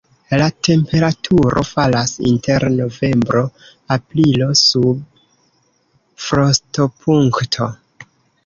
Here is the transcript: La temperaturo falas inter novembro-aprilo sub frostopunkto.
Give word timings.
La 0.41 0.45
temperaturo 0.67 1.63
falas 1.71 2.13
inter 2.29 2.65
novembro-aprilo 2.79 4.49
sub 4.63 5.05
frostopunkto. 6.27 7.73